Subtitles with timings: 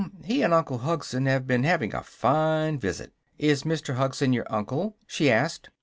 [0.23, 3.97] He and Uncle Hugson have been having a fine visit." "Is Mr.
[3.97, 5.69] Hugson your uncle?" she asked.